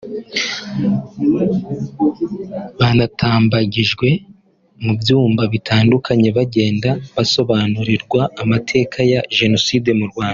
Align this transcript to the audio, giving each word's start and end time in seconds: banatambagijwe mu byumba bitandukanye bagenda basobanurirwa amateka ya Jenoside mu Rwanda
banatambagijwe 2.79 4.07
mu 4.83 4.93
byumba 4.99 5.43
bitandukanye 5.53 6.29
bagenda 6.37 6.89
basobanurirwa 7.15 8.21
amateka 8.43 8.97
ya 9.11 9.21
Jenoside 9.37 9.89
mu 9.99 10.05
Rwanda 10.11 10.29